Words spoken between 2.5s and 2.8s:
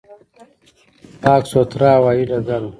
و.